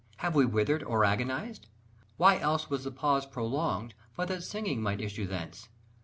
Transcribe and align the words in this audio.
Have 0.17 0.33
we 0.33 0.47
withered 0.47 0.81
or 0.81 1.05
agonized? 1.05 1.67
Why 2.17 2.39
else 2.39 2.71
was 2.71 2.85
the 2.85 2.91
pause 2.91 3.27
prolonged 3.27 3.93
but 4.15 4.29
that 4.29 4.41
singing 4.41 4.81
might 4.81 4.99
issue 4.99 5.27
thence? 5.27 5.69